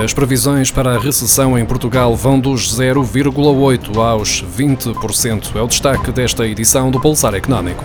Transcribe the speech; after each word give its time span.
As 0.00 0.14
previsões 0.14 0.70
para 0.70 0.94
a 0.94 0.98
recessão 0.98 1.58
em 1.58 1.66
Portugal 1.66 2.16
vão 2.16 2.40
dos 2.40 2.74
0,8% 2.74 3.98
aos 3.98 4.42
20%. 4.42 5.54
É 5.54 5.60
o 5.60 5.66
destaque 5.66 6.10
desta 6.10 6.46
edição 6.46 6.90
do 6.90 6.98
Pulsar 6.98 7.34
Económico. 7.34 7.84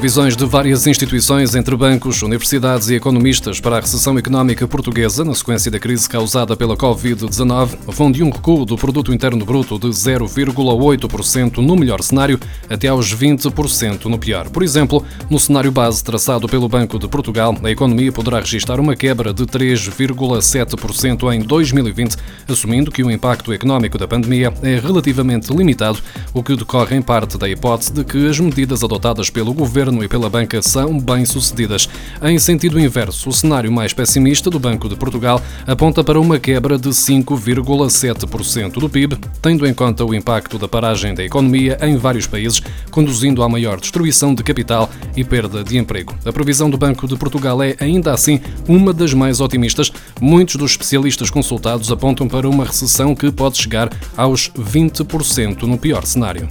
Previsões 0.00 0.34
de 0.34 0.46
várias 0.46 0.86
instituições, 0.86 1.54
entre 1.54 1.76
bancos, 1.76 2.22
universidades 2.22 2.88
e 2.88 2.94
economistas, 2.94 3.60
para 3.60 3.76
a 3.76 3.80
recessão 3.80 4.16
económica 4.16 4.66
portuguesa, 4.66 5.26
na 5.26 5.34
sequência 5.34 5.70
da 5.70 5.78
crise 5.78 6.08
causada 6.08 6.56
pela 6.56 6.74
Covid-19, 6.74 7.76
vão 7.86 8.10
de 8.10 8.22
um 8.22 8.30
recuo 8.30 8.64
do 8.64 8.78
produto 8.78 9.12
interno 9.12 9.44
bruto 9.44 9.78
de 9.78 9.88
0,8% 9.88 11.58
no 11.58 11.76
melhor 11.76 12.02
cenário 12.02 12.40
até 12.70 12.88
aos 12.88 13.14
20% 13.14 14.06
no 14.06 14.18
pior. 14.18 14.48
Por 14.48 14.62
exemplo, 14.62 15.04
no 15.28 15.38
cenário 15.38 15.70
base 15.70 16.02
traçado 16.02 16.48
pelo 16.48 16.66
Banco 16.66 16.98
de 16.98 17.06
Portugal, 17.06 17.54
a 17.62 17.70
economia 17.70 18.10
poderá 18.10 18.40
registrar 18.40 18.80
uma 18.80 18.96
quebra 18.96 19.34
de 19.34 19.44
3,7% 19.44 21.30
em 21.34 21.40
2020, 21.40 22.16
assumindo 22.48 22.90
que 22.90 23.04
o 23.04 23.10
impacto 23.10 23.52
económico 23.52 23.98
da 23.98 24.08
pandemia 24.08 24.50
é 24.62 24.78
relativamente 24.78 25.54
limitado, 25.54 25.98
o 26.32 26.42
que 26.42 26.56
decorre 26.56 26.96
em 26.96 27.02
parte 27.02 27.36
da 27.36 27.46
hipótese 27.46 27.92
de 27.92 28.02
que 28.02 28.30
as 28.30 28.40
medidas 28.40 28.82
adotadas 28.82 29.28
pelo 29.28 29.52
governo 29.52 29.89
governo 29.90 30.04
e 30.04 30.08
pela 30.08 30.30
banca 30.30 30.62
são 30.62 30.98
bem-sucedidas. 30.98 31.88
Em 32.22 32.38
sentido 32.38 32.78
inverso, 32.78 33.28
o 33.28 33.32
cenário 33.32 33.70
mais 33.72 33.92
pessimista 33.92 34.48
do 34.48 34.58
Banco 34.58 34.88
de 34.88 34.96
Portugal 34.96 35.42
aponta 35.66 36.04
para 36.04 36.20
uma 36.20 36.38
quebra 36.38 36.78
de 36.78 36.88
5,7% 36.90 38.74
do 38.74 38.88
PIB, 38.88 39.18
tendo 39.42 39.66
em 39.66 39.74
conta 39.74 40.04
o 40.04 40.14
impacto 40.14 40.58
da 40.58 40.68
paragem 40.68 41.14
da 41.14 41.24
economia 41.24 41.76
em 41.82 41.96
vários 41.96 42.26
países, 42.26 42.62
conduzindo 42.90 43.42
à 43.42 43.48
maior 43.48 43.80
destruição 43.80 44.34
de 44.34 44.42
capital 44.42 44.88
e 45.16 45.24
perda 45.24 45.64
de 45.64 45.76
emprego. 45.76 46.14
A 46.24 46.32
previsão 46.32 46.70
do 46.70 46.78
Banco 46.78 47.08
de 47.08 47.16
Portugal 47.16 47.62
é, 47.62 47.74
ainda 47.80 48.12
assim, 48.12 48.40
uma 48.68 48.92
das 48.92 49.12
mais 49.12 49.40
otimistas. 49.40 49.92
Muitos 50.20 50.56
dos 50.56 50.72
especialistas 50.72 51.30
consultados 51.30 51.90
apontam 51.90 52.28
para 52.28 52.48
uma 52.48 52.64
recessão 52.64 53.14
que 53.14 53.30
pode 53.32 53.58
chegar 53.58 53.90
aos 54.16 54.50
20% 54.50 55.62
no 55.62 55.78
pior 55.78 56.04
cenário. 56.06 56.48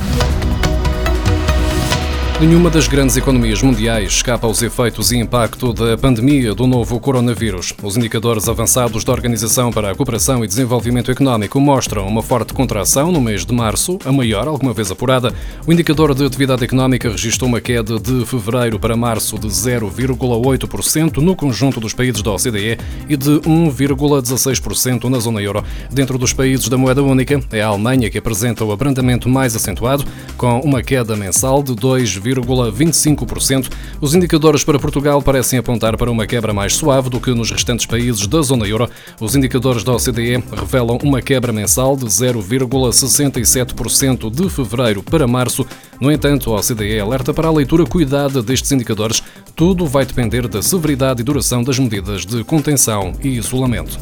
Nenhuma 2.39 2.69
das 2.69 2.87
grandes 2.87 3.17
economias 3.17 3.61
mundiais 3.61 4.13
escapa 4.13 4.47
aos 4.47 4.61
efeitos 4.61 5.11
e 5.11 5.17
impacto 5.17 5.73
da 5.73 5.97
pandemia 5.97 6.55
do 6.55 6.65
novo 6.65 6.97
coronavírus. 6.97 7.73
Os 7.83 7.97
indicadores 7.97 8.47
avançados 8.47 9.03
da 9.03 9.11
Organização 9.11 9.73
para 9.73 9.91
a 9.91 9.95
Cooperação 9.95 10.41
e 10.41 10.47
Desenvolvimento 10.47 11.11
Económico 11.11 11.59
mostram 11.59 12.07
uma 12.07 12.23
forte 12.23 12.53
contração 12.53 13.11
no 13.11 13.19
mês 13.19 13.45
de 13.45 13.53
março, 13.53 13.99
a 14.05 14.11
maior 14.13 14.47
alguma 14.47 14.71
vez 14.71 14.89
apurada. 14.89 15.33
O 15.67 15.73
indicador 15.73 16.15
de 16.15 16.23
atividade 16.23 16.63
económica 16.63 17.09
registrou 17.09 17.49
uma 17.49 17.59
queda 17.59 17.99
de 17.99 18.25
fevereiro 18.25 18.79
para 18.79 18.95
março 18.95 19.37
de 19.37 19.47
0,8% 19.47 21.17
no 21.17 21.35
conjunto 21.35 21.81
dos 21.81 21.93
países 21.93 22.21
da 22.21 22.31
OCDE 22.31 22.77
e 23.09 23.17
de 23.17 23.31
1,16% 23.31 25.09
na 25.09 25.19
zona 25.19 25.41
euro. 25.41 25.61
Dentro 25.91 26.17
dos 26.17 26.31
países 26.31 26.69
da 26.69 26.77
moeda 26.77 27.03
única, 27.03 27.37
é 27.51 27.61
a 27.61 27.67
Alemanha 27.67 28.09
que 28.09 28.17
apresenta 28.17 28.63
o 28.63 28.71
abrandamento 28.71 29.27
mais 29.27 29.57
acentuado, 29.57 30.05
com 30.37 30.61
uma 30.61 30.81
queda 30.81 31.17
mensal 31.17 31.61
de 31.61 31.75
2, 31.75 32.28
0,25%. 32.35 33.69
Os 33.99 34.16
indicadores 34.16 34.63
para 34.63 34.80
Portugal 34.80 35.22
parecem 35.22 35.59
apontar 35.59 35.97
para 35.97 36.09
uma 36.11 36.25
quebra 36.25 36.53
mais 36.53 36.75
suave 36.75 37.09
do 37.09 37.19
que 37.19 37.33
nos 37.33 37.52
restantes 37.52 37.86
países 37.86 38.25
da 38.27 38.41
zona 38.41 38.66
euro. 38.67 38.89
Os 39.19 39.36
indicadores 39.36 39.83
da 39.83 39.91
OCDE 39.94 40.41
revelam 40.52 40.97
uma 41.03 41.21
quebra 41.21 41.52
mensal 41.52 41.97
de 41.97 42.05
0,67% 42.05 44.30
de 44.30 44.49
fevereiro 44.49 45.03
para 45.03 45.27
março. 45.27 45.66
No 45.99 46.09
entanto, 46.11 46.53
a 46.53 46.59
OCDE 46.59 46.99
alerta 46.99 47.33
para 47.33 47.48
a 47.48 47.52
leitura 47.52 47.86
cuidada 47.86 48.42
destes 48.42 48.71
indicadores. 48.71 49.21
Tudo 49.55 49.86
vai 49.86 50.05
depender 50.05 50.48
da 50.48 50.61
severidade 50.61 51.21
e 51.21 51.23
duração 51.23 51.64
das 51.64 51.77
medidas 51.77 52.26
de 52.26 52.43
contenção 52.43 53.14
e 53.21 53.30
isolamento. 53.30 53.99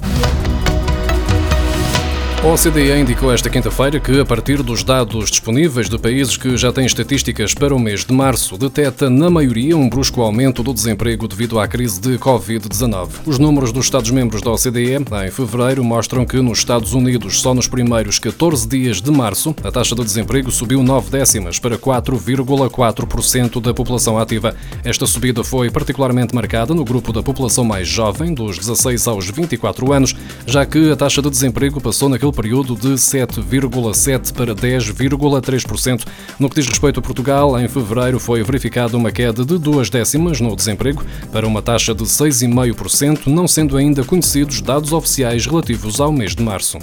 A 2.48 2.50
OCDE 2.50 2.98
indicou 3.02 3.30
esta 3.30 3.50
quinta-feira 3.50 4.00
que, 4.00 4.22
a 4.22 4.26
partir 4.26 4.64
dos 4.64 4.82
dados 4.82 5.30
disponíveis 5.30 5.90
de 5.90 5.98
países 5.98 6.38
que 6.38 6.56
já 6.56 6.72
têm 6.72 6.86
estatísticas 6.86 7.54
para 7.54 7.76
o 7.76 7.80
mês 7.80 8.06
de 8.06 8.14
março, 8.14 8.58
detecta, 8.58 9.10
na 9.10 9.30
maioria, 9.30 9.76
um 9.76 9.90
brusco 9.90 10.22
aumento 10.22 10.64
do 10.64 10.74
desemprego 10.74 11.28
devido 11.28 11.60
à 11.60 11.68
crise 11.68 12.00
de 12.00 12.18
Covid-19. 12.18 13.10
Os 13.26 13.38
números 13.38 13.74
dos 13.74 13.88
Estados-membros 13.88 14.42
da 14.42 14.52
OCDE, 14.52 14.96
em 15.26 15.30
fevereiro, 15.30 15.84
mostram 15.84 16.26
que 16.26 16.42
nos 16.42 16.60
Estados 16.60 16.94
Unidos, 16.94 17.42
só 17.42 17.54
nos 17.54 17.68
primeiros 17.68 18.18
14 18.18 18.66
dias 18.66 19.02
de 19.02 19.12
março, 19.12 19.54
a 19.62 19.70
taxa 19.70 19.94
de 19.94 20.06
desemprego 20.06 20.50
subiu 20.50 20.82
9 20.82 21.12
décimas 21.12 21.60
para 21.60 21.78
4,4% 21.78 23.60
da 23.60 23.74
população 23.74 24.18
ativa. 24.18 24.56
Esta 24.86 25.06
subida 25.06 25.44
foi 25.44 25.70
particularmente 25.70 26.34
marcada 26.34 26.74
no 26.74 26.86
grupo 26.86 27.12
da 27.12 27.22
população 27.22 27.66
mais 27.66 27.90
jovem, 27.90 28.34
dos 28.34 28.58
16 28.58 29.06
aos 29.06 29.30
24 29.30 29.92
anos, 29.92 30.16
já 30.46 30.66
que 30.66 30.94
a 30.94 30.96
taxa 30.96 31.22
de 31.22 31.30
desemprego 31.30 31.82
passou 31.82 32.08
naquele 32.08 32.37
período 32.38 32.76
de 32.76 32.90
7,7% 32.90 34.32
para 34.32 34.54
10,3%. 34.54 36.06
No 36.40 36.48
que 36.48 36.56
diz 36.58 36.68
respeito 36.68 37.00
a 37.00 37.04
Portugal, 37.04 37.60
em 37.60 37.68
fevereiro 37.68 38.20
foi 38.20 38.44
verificada 38.44 38.96
uma 38.96 39.12
queda 39.12 39.44
de 39.44 39.58
duas 39.58 39.90
décimas 39.90 40.40
no 40.40 40.56
desemprego 40.56 41.04
para 41.32 41.48
uma 41.48 41.64
taxa 41.64 41.96
de 41.96 42.04
6,5%, 42.04 43.26
não 43.26 43.48
sendo 43.48 43.76
ainda 43.76 44.04
conhecidos 44.04 44.62
dados 44.62 44.94
oficiais 44.94 45.48
relativos 45.48 46.00
ao 46.00 46.12
mês 46.12 46.36
de 46.36 46.44
março. 46.44 46.78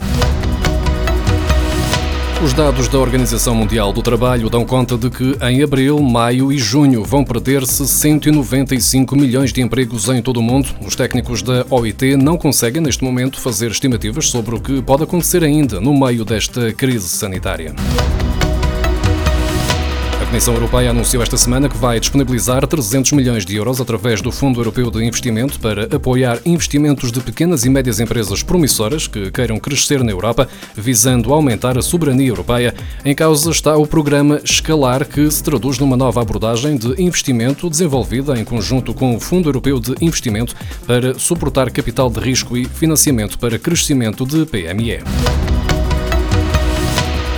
Os 2.43 2.53
dados 2.53 2.89
da 2.89 2.99
Organização 2.99 3.55
Mundial 3.55 3.93
do 3.93 4.03
Trabalho 4.03 4.51
dão 4.51 4.65
conta 4.65 4.99
de 4.99 5.09
que 5.09 5.37
em 5.41 5.63
abril, 5.63 6.01
maio 6.03 6.53
e 6.53 6.59
junho 6.59 7.03
vão 7.03 7.25
perder-se 7.25 7.87
195 7.87 9.17
milhões 9.17 9.53
de 9.53 9.63
empregos 9.63 10.09
em 10.09 10.21
todo 10.21 10.39
o 10.39 10.43
mundo. 10.43 10.69
Os 10.85 10.95
técnicos 10.95 11.43
da 11.43 11.65
OIT 11.71 12.17
não 12.17 12.37
conseguem, 12.37 12.83
neste 12.83 13.03
momento, 13.03 13.41
fazer 13.41 13.71
estimativas 13.71 14.29
sobre 14.29 14.55
o 14.57 14.61
que 14.61 14.83
pode 14.83 15.05
acontecer 15.05 15.43
ainda 15.43 15.81
no 15.81 15.99
meio 15.99 16.25
desta 16.25 16.73
crise 16.73 17.09
sanitária. 17.09 17.75
Comissão 20.35 20.55
Europeia 20.55 20.91
anunciou 20.91 21.23
esta 21.23 21.37
semana 21.37 21.69
que 21.69 21.77
vai 21.77 22.01
disponibilizar 22.01 22.67
300 22.67 23.13
milhões 23.13 23.47
de 23.47 23.55
euros 23.55 23.81
através 23.81 24.21
do 24.21 24.33
Fundo 24.33 24.59
Europeu 24.59 24.91
de 24.91 25.05
Investimento 25.05 25.61
para 25.61 25.85
apoiar 25.95 26.41
investimentos 26.45 27.13
de 27.13 27.21
pequenas 27.21 27.65
e 27.65 27.71
médias 27.71 28.01
empresas 28.01 28.43
promissoras 28.43 29.07
que 29.07 29.31
queiram 29.31 29.61
crescer 29.61 30.03
na 30.03 30.11
Europa, 30.11 30.49
visando 30.75 31.33
aumentar 31.33 31.79
a 31.79 31.83
soberania 31.83 32.27
europeia. 32.27 32.75
Em 33.05 33.15
causa 33.15 33.49
está 33.49 33.77
o 33.77 33.87
programa 33.87 34.41
Escalar, 34.43 35.07
que 35.07 35.31
se 35.31 35.41
traduz 35.41 35.79
numa 35.79 35.97
nova 35.97 36.21
abordagem 36.21 36.77
de 36.77 37.01
investimento 37.01 37.71
desenvolvida 37.71 38.37
em 38.37 38.45
conjunto 38.45 38.93
com 38.93 39.15
o 39.15 39.21
Fundo 39.21 39.49
Europeu 39.49 39.79
de 39.79 39.95
Investimento 40.01 40.57
para 40.85 41.17
suportar 41.17 41.71
capital 41.71 42.11
de 42.11 42.19
risco 42.19 42.57
e 42.57 42.65
financiamento 42.65 43.39
para 43.39 43.57
crescimento 43.57 44.27
de 44.27 44.45
PME. 44.45 45.64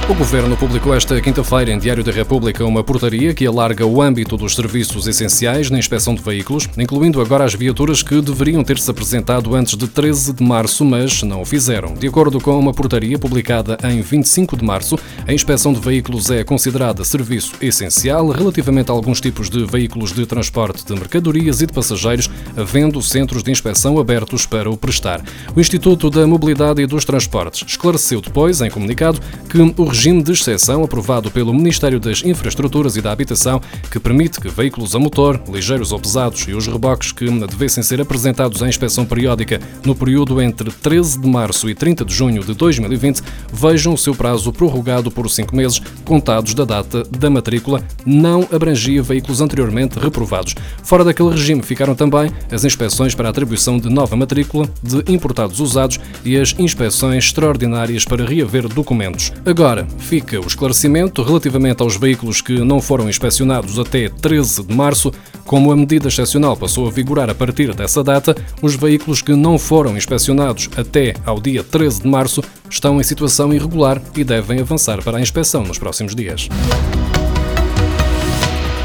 O 0.09 0.15
Governo 0.15 0.57
publicou 0.57 0.95
esta 0.95 1.21
quinta-feira 1.21 1.73
em 1.73 1.81
Diário 1.81 2.05
da 2.05 2.13
República 2.13 2.65
uma 2.65 2.85
portaria 2.85 3.35
que 3.35 3.45
alarga 3.45 3.85
o 3.85 4.01
âmbito 4.01 4.37
dos 4.37 4.55
serviços 4.55 5.09
essenciais 5.09 5.69
na 5.69 5.81
inspeção 5.81 6.15
de 6.15 6.23
veículos, 6.23 6.69
incluindo 6.79 7.21
agora 7.21 7.43
as 7.43 7.55
viaturas 7.55 8.05
que 8.05 8.21
deveriam 8.21 8.63
ter-se 8.63 8.89
apresentado 8.89 9.53
antes 9.57 9.77
de 9.77 9.89
13 9.89 10.35
de 10.35 10.45
março, 10.45 10.85
mas 10.85 11.25
não 11.25 11.43
o 11.43 11.45
fizeram. 11.45 11.93
De 11.95 12.07
acordo 12.07 12.41
com 12.41 12.57
uma 12.57 12.73
portaria 12.73 13.19
publicada 13.19 13.77
em 13.83 14.01
25 14.01 14.57
de 14.57 14.65
março, 14.65 14.97
a 15.27 15.33
inspeção 15.33 15.73
de 15.73 15.81
veículos 15.81 16.31
é 16.31 16.45
considerada 16.45 17.05
serviço 17.05 17.57
essencial 17.61 18.29
relativamente 18.29 18.93
a 18.93 18.95
alguns 18.95 19.21
tipos 19.21 19.51
de 19.51 19.67
veículos 19.67 20.13
de 20.13 20.25
transporte 20.25 20.87
de 20.87 20.95
mercadorias 20.95 21.61
e 21.63 21.67
de 21.67 21.73
passageiros, 21.73 22.31
havendo 22.57 23.03
centros 23.03 23.43
de 23.43 23.51
inspeção 23.51 23.99
abertos 23.99 24.47
para 24.47 24.71
o 24.71 24.77
prestar. 24.77 25.21
O 25.57 25.61
Instituto 25.61 26.11
da 26.11 26.29
Mobilidade 26.29 26.81
e 26.81 26.87
dos 26.87 27.05
Transportes 27.05 27.65
esclareceu 27.67 28.21
depois, 28.21 28.61
em 28.61 28.71
comunicado, 28.71 29.21
que 29.51 29.59
o 29.59 29.96
regime 29.97 30.23
de 30.23 30.33
exceção 30.33 30.85
aprovado 30.85 31.31
pelo 31.31 31.55
Ministério 31.55 31.99
das 31.99 32.23
Infraestruturas 32.23 32.97
e 32.97 33.01
da 33.01 33.11
Habitação, 33.11 33.63
que 33.91 33.99
permite 33.99 34.39
que 34.39 34.47
veículos 34.47 34.95
a 34.95 34.99
motor, 34.99 35.41
ligeiros 35.49 35.91
ou 35.91 35.99
pesados 35.99 36.43
e 36.47 36.53
os 36.53 36.67
reboques 36.67 37.13
que 37.13 37.25
devessem 37.47 37.83
ser 37.83 37.99
apresentados 37.99 38.63
à 38.63 38.69
inspeção 38.69 39.07
periódica 39.07 39.59
no 39.87 39.95
período 39.95 40.39
entre 40.43 40.71
13 40.71 41.19
de 41.19 41.27
março 41.27 41.71
e 41.71 41.75
30 41.75 42.05
de 42.05 42.15
junho 42.15 42.45
de 42.45 42.53
2020 42.53 43.23
vejam 43.51 43.95
o 43.95 43.99
seu 43.99 44.15
prazo 44.15 44.53
prorrogado 44.53 45.11
por 45.11 45.31
cinco 45.31 45.57
meses, 45.57 45.81
contados 46.05 46.53
da 46.53 46.67
data 46.67 47.03
da 47.05 47.31
matrícula, 47.31 47.83
não 48.05 48.47
abrangia 48.53 49.03
veículos 49.03 49.41
anteriormente 49.41 49.99
reprovados. 49.99 50.55
Fora 50.83 51.05
daquele 51.05 51.31
regime 51.31 51.63
ficaram 51.63 51.95
também 51.95 52.31
as 52.53 52.65
inspeções 52.65 53.15
para 53.15 53.31
atribuição 53.31 53.79
de 53.79 53.89
nova 53.89 54.15
matrícula 54.15 54.69
de 54.83 55.11
importados 55.11 55.59
usados 55.59 55.99
e 56.23 56.37
as 56.37 56.55
inspeções 56.59 57.25
extraordinárias 57.25 58.05
para 58.05 58.27
reaver 58.27 58.69
documentos. 58.69 59.33
Agora, 59.47 59.86
fica 59.99 60.41
o 60.41 60.47
esclarecimento 60.47 61.23
relativamente 61.23 61.83
aos 61.83 61.97
veículos 61.97 62.41
que 62.41 62.61
não 62.61 62.81
foram 62.81 63.09
inspecionados 63.09 63.79
até 63.79 64.09
13 64.09 64.65
de 64.65 64.75
março. 64.75 65.13
Como 65.45 65.71
a 65.71 65.77
medida 65.77 66.09
excepcional 66.09 66.57
passou 66.57 66.87
a 66.87 66.91
vigorar 66.91 67.31
a 67.31 67.35
partir 67.35 67.75
dessa 67.75 68.03
data, 68.03 68.37
os 68.63 68.75
veículos 68.75 69.23
que 69.23 69.35
não 69.35 69.59
foram 69.59 69.97
inspecionados 69.97 70.69
até 70.77 71.15
ao 71.25 71.41
dia 71.41 71.63
13 71.63 72.03
de 72.03 72.09
março 72.09 72.43
estão 72.69 73.01
em 73.01 73.05
situação 73.05 73.53
irregular 73.53 74.01
e 74.17 74.25
devem 74.25 74.61
avançar 74.61 75.03
para 75.03 75.19
a 75.19 75.21
inspeção 75.21 75.63
nos 75.63 75.79
próximos 75.79 76.15
dias. 76.15 76.49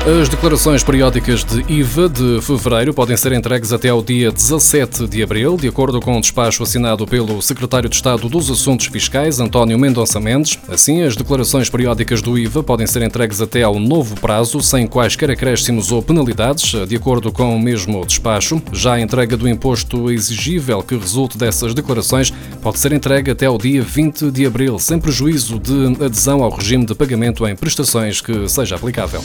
As 0.03 0.27
declarações 0.27 0.83
periódicas 0.83 1.43
de 1.43 1.63
IVA 1.71 2.09
de 2.09 2.41
fevereiro 2.41 2.91
podem 2.91 3.15
ser 3.15 3.33
entregues 3.33 3.71
até 3.71 3.89
ao 3.89 4.01
dia 4.01 4.31
17 4.31 5.07
de 5.07 5.21
abril, 5.21 5.55
de 5.55 5.67
acordo 5.67 5.99
com 5.99 6.15
o 6.15 6.17
um 6.17 6.19
despacho 6.21 6.63
assinado 6.63 7.05
pelo 7.05 7.39
Secretário 7.39 7.87
de 7.87 7.97
Estado 7.97 8.27
dos 8.27 8.49
Assuntos 8.49 8.87
Fiscais, 8.87 9.39
António 9.39 9.77
Mendonça 9.77 10.19
Mendes. 10.19 10.57
Assim, 10.67 11.03
as 11.03 11.15
declarações 11.15 11.69
periódicas 11.69 12.19
do 12.19 12.35
IVA 12.35 12.63
podem 12.63 12.87
ser 12.87 13.03
entregues 13.03 13.41
até 13.41 13.61
ao 13.61 13.77
novo 13.77 14.19
prazo, 14.19 14.59
sem 14.59 14.87
quaisquer 14.87 15.29
acréscimos 15.29 15.91
ou 15.91 16.01
penalidades, 16.01 16.73
de 16.87 16.95
acordo 16.95 17.31
com 17.31 17.55
o 17.55 17.59
mesmo 17.59 18.03
despacho. 18.03 18.59
Já 18.73 18.93
a 18.93 19.01
entrega 19.01 19.37
do 19.37 19.47
imposto 19.47 20.09
exigível 20.09 20.81
que 20.81 20.97
resulte 20.97 21.37
dessas 21.37 21.75
declarações 21.75 22.33
pode 22.59 22.79
ser 22.79 22.91
entregue 22.91 23.29
até 23.29 23.45
ao 23.45 23.57
dia 23.59 23.83
20 23.83 24.31
de 24.31 24.47
abril, 24.47 24.79
sem 24.79 24.97
prejuízo 24.99 25.59
de 25.59 26.03
adesão 26.03 26.41
ao 26.43 26.49
regime 26.49 26.87
de 26.87 26.95
pagamento 26.95 27.47
em 27.47 27.55
prestações 27.55 28.19
que 28.19 28.49
seja 28.49 28.75
aplicável. 28.77 29.21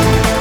Thank 0.00 0.34
you 0.34 0.39